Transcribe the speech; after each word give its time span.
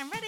I'm 0.00 0.10
ready. 0.10 0.25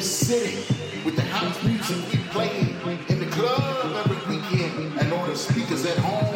This 0.00 0.28
city 0.28 0.56
with 1.04 1.14
the 1.14 1.20
house 1.20 1.62
music 1.62 1.98
we 2.10 2.18
play 2.30 2.74
in 3.10 3.18
the 3.20 3.26
club 3.26 3.94
every 4.02 4.34
weekend 4.34 4.98
and 4.98 5.12
on 5.12 5.28
the 5.28 5.36
speakers 5.36 5.84
at 5.84 5.98
home 5.98 6.29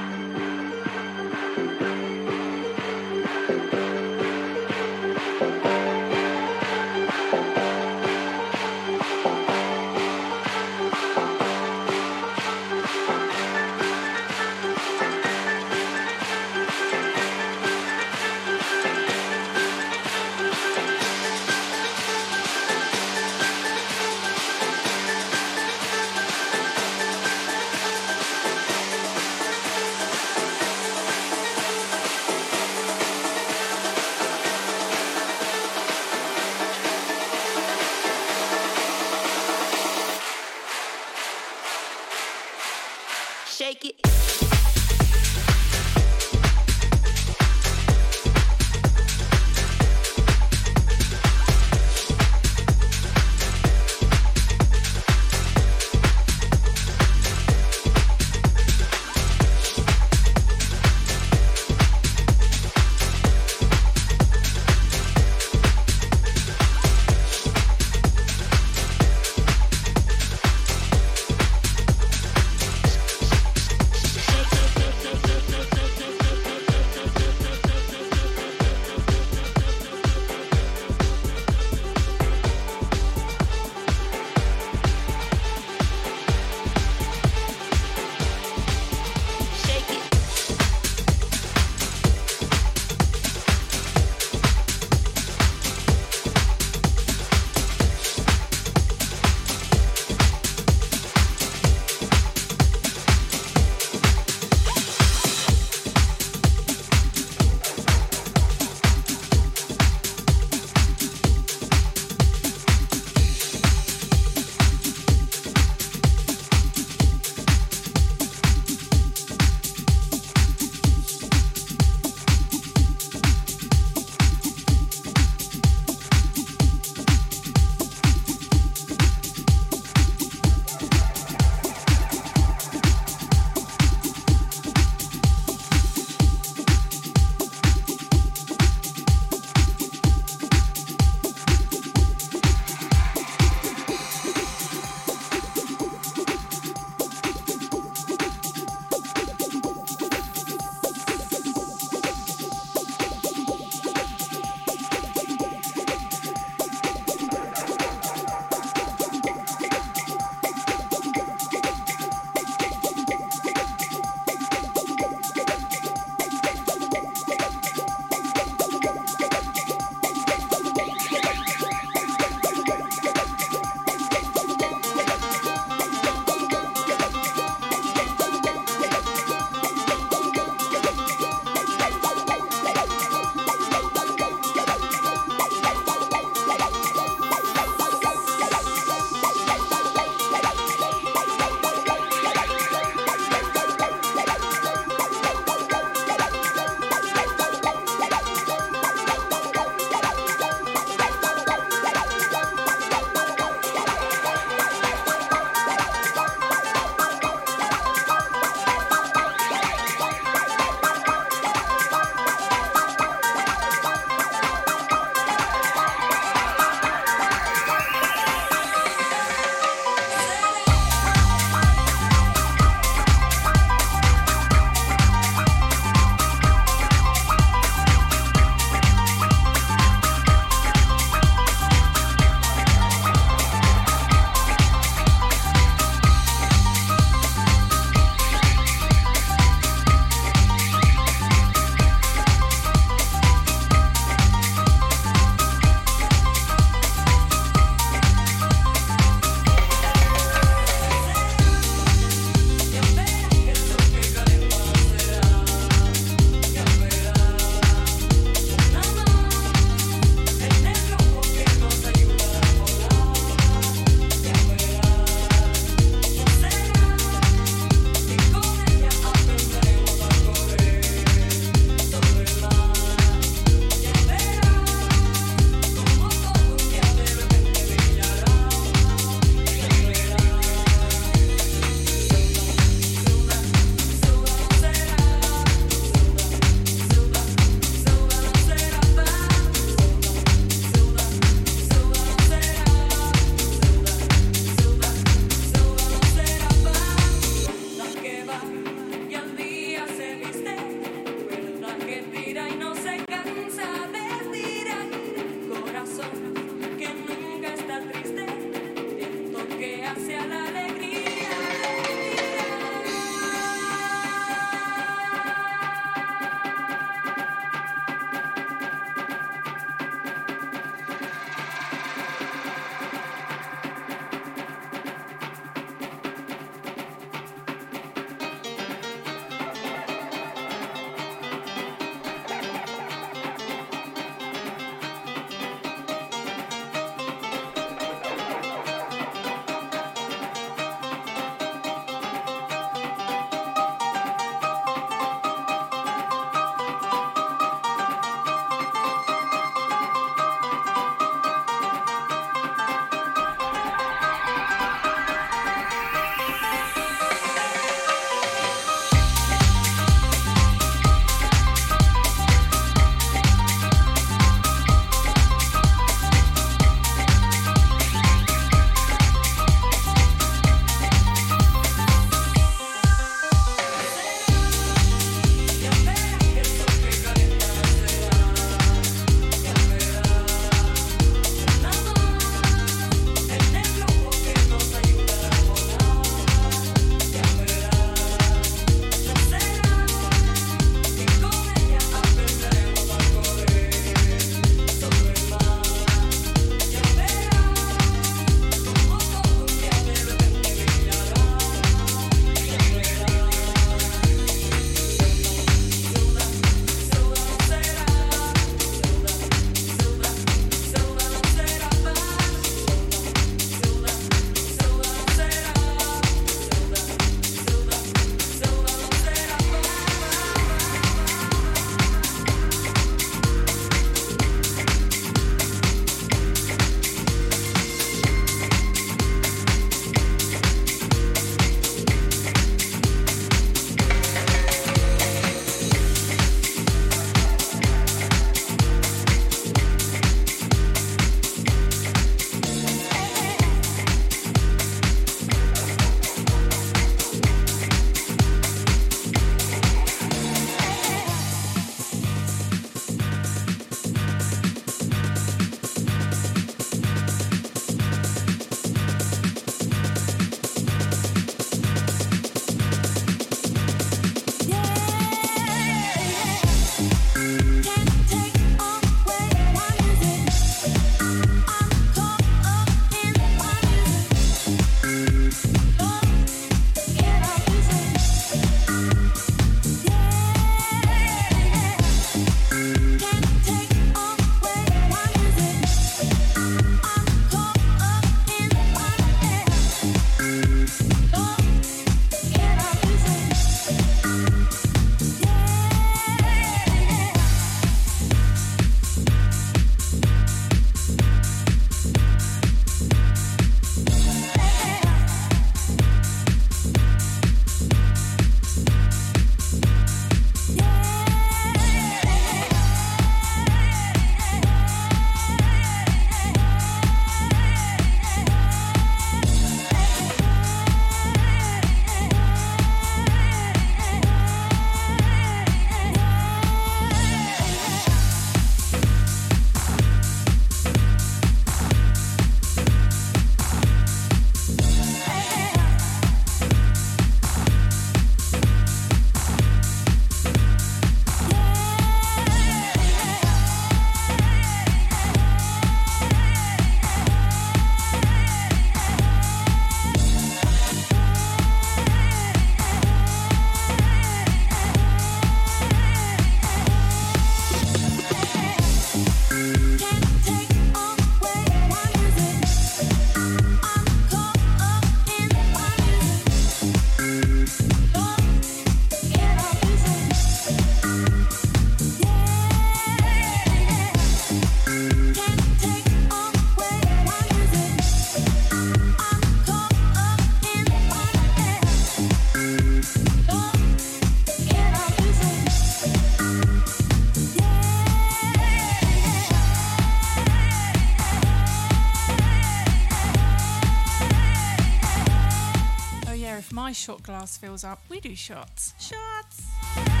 glass 597.03 597.37
fills 597.37 597.63
up, 597.63 597.81
we 597.89 597.99
do 597.99 598.15
shots. 598.15 598.73
Shots! 598.79 600.00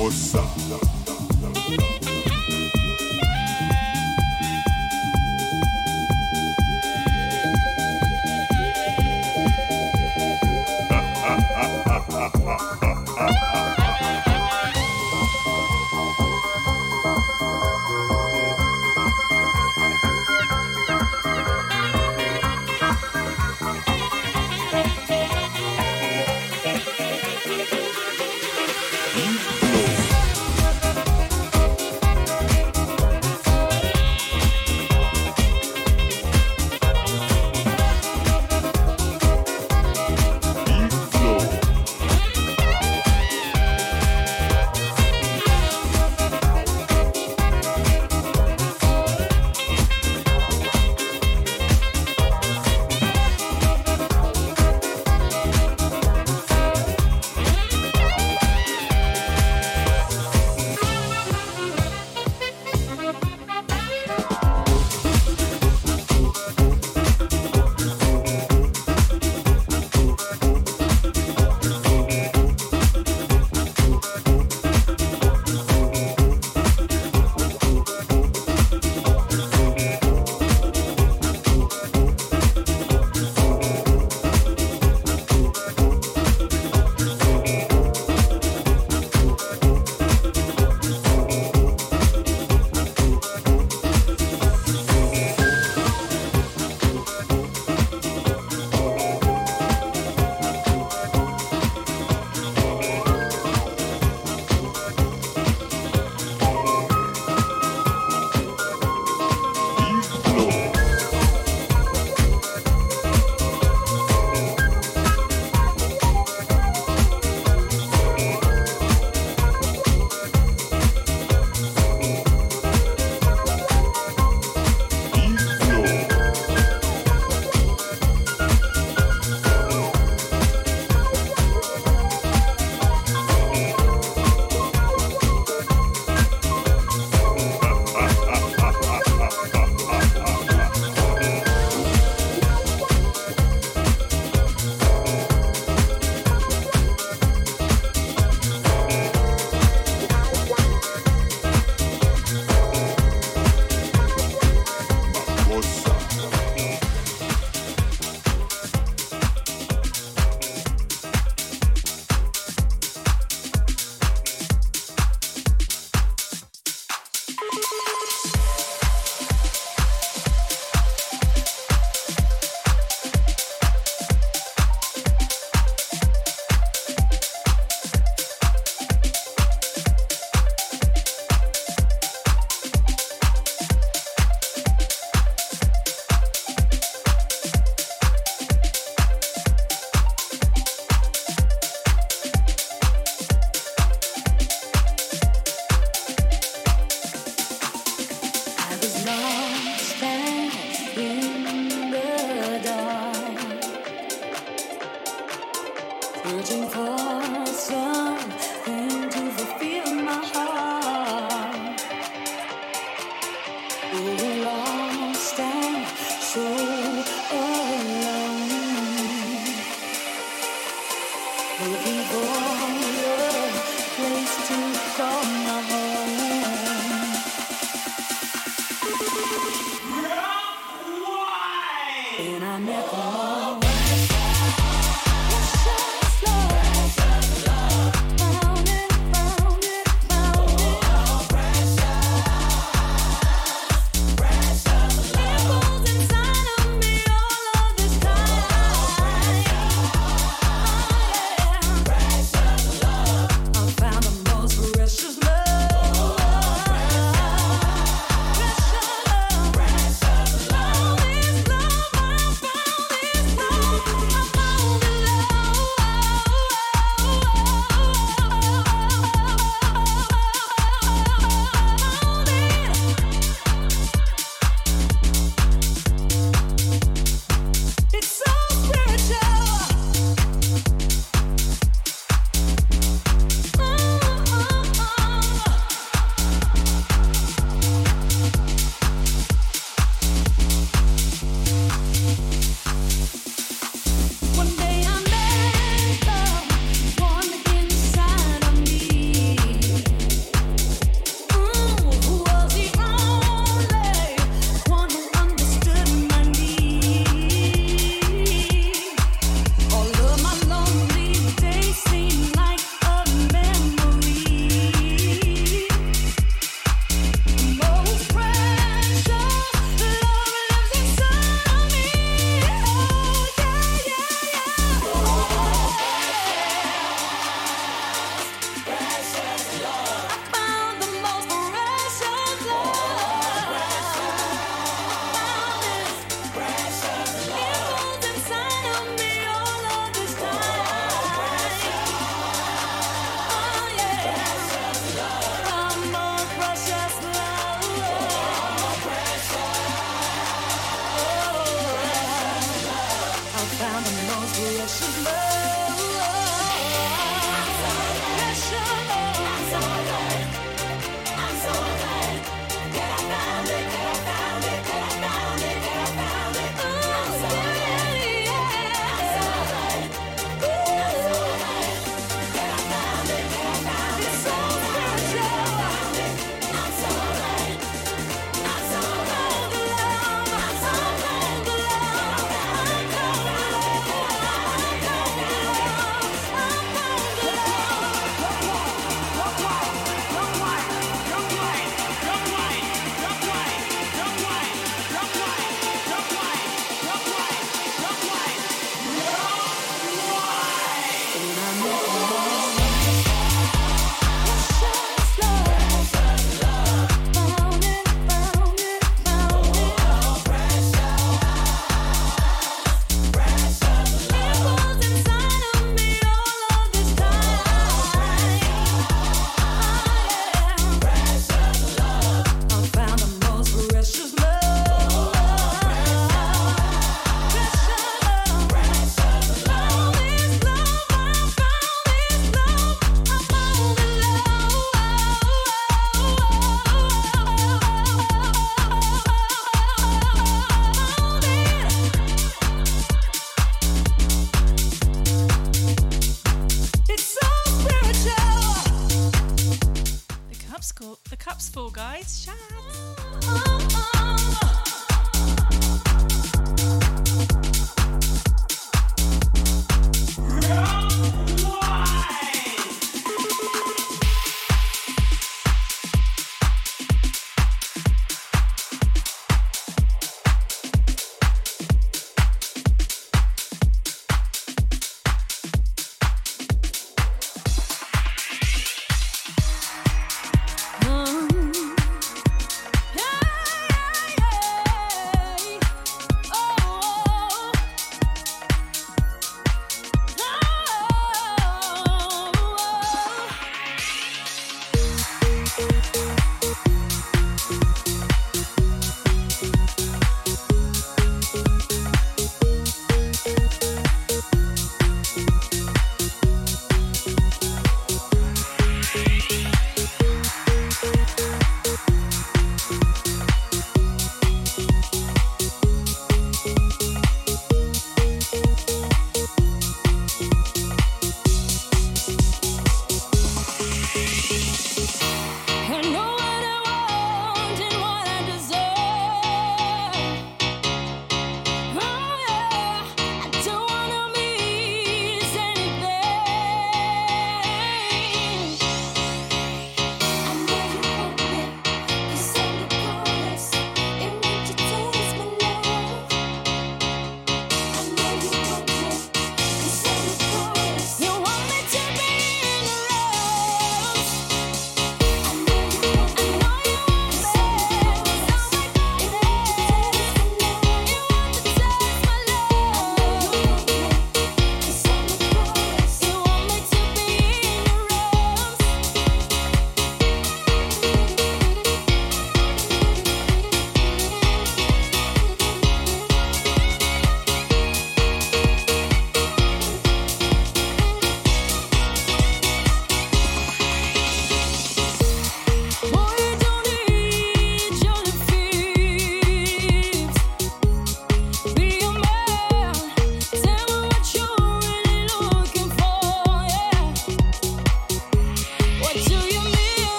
moça. 0.00 0.99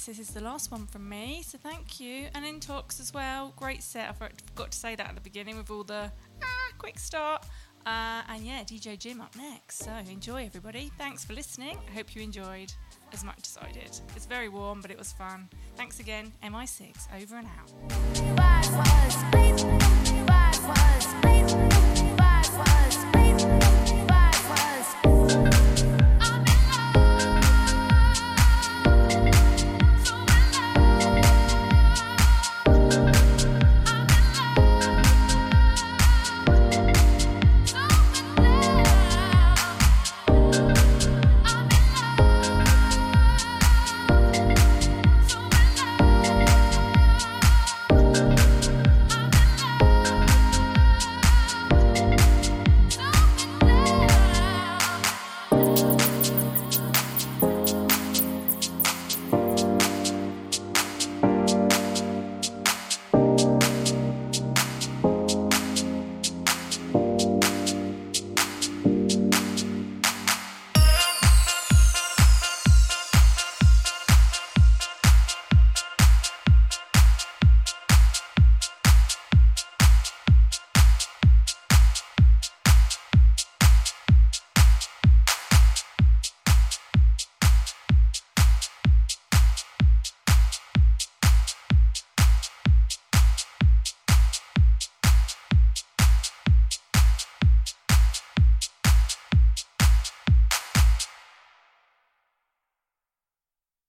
Guess, 0.00 0.16
this 0.16 0.28
is 0.28 0.34
the 0.34 0.40
last 0.40 0.70
one 0.70 0.86
from 0.86 1.06
me. 1.08 1.42
So, 1.44 1.58
thank 1.58 2.00
you. 2.00 2.28
And 2.34 2.44
in 2.46 2.60
talks 2.60 3.00
as 3.00 3.12
well. 3.12 3.52
Great 3.56 3.82
set. 3.82 4.08
I 4.08 4.12
forgot 4.12 4.70
to 4.72 4.78
say 4.78 4.94
that 4.94 5.08
at 5.08 5.14
the 5.14 5.20
beginning 5.20 5.58
with 5.58 5.70
all 5.70 5.84
the 5.84 6.10
ah, 6.42 6.70
quick 6.78 6.98
start. 6.98 7.44
Uh, 7.86 8.22
and 8.28 8.42
yeah, 8.42 8.62
DJ 8.62 8.98
Jim 8.98 9.20
up 9.20 9.34
next. 9.36 9.80
So, 9.84 9.90
enjoy, 10.10 10.46
everybody. 10.46 10.90
Thanks 10.96 11.24
for 11.24 11.34
listening. 11.34 11.78
I 11.90 11.94
hope 11.94 12.14
you 12.14 12.22
enjoyed 12.22 12.72
as 13.12 13.24
much 13.24 13.40
as 13.46 13.58
I 13.60 13.70
did. 13.72 14.00
It's 14.16 14.26
very 14.26 14.48
warm, 14.48 14.80
but 14.80 14.90
it 14.90 14.98
was 14.98 15.12
fun. 15.12 15.48
Thanks 15.76 16.00
again. 16.00 16.32
MI6 16.42 17.08
over 17.20 17.36
and 17.36 17.46
out. 17.58 17.70